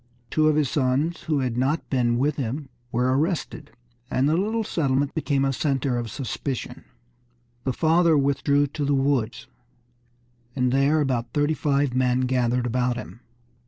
[0.31, 3.69] Two of his sons who had not been with him were arrested,
[4.09, 6.85] and the little settlement became a center of suspicion.
[7.65, 9.45] The father withdrew to the woods,
[10.55, 13.19] and there about thirty five men gathered about him.